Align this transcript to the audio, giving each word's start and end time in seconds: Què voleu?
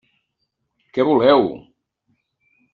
Què 0.95 1.05
voleu? 1.11 1.47